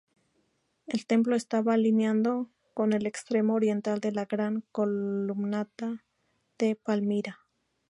[0.87, 6.03] El templo estaba alineado con el extremo oriental de la Gran Columnata
[6.57, 7.39] de Palmira.